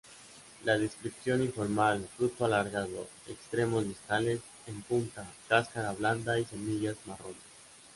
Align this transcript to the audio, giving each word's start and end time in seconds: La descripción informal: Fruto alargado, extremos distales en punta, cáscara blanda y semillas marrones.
La 0.63 0.79
descripción 0.79 1.43
informal: 1.43 2.09
Fruto 2.17 2.45
alargado, 2.45 3.07
extremos 3.27 3.83
distales 3.87 4.39
en 4.65 4.81
punta, 4.81 5.31
cáscara 5.47 5.91
blanda 5.93 6.39
y 6.39 6.45
semillas 6.45 6.95
marrones. 7.05 7.35